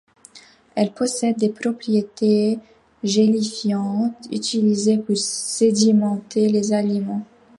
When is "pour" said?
4.97-5.15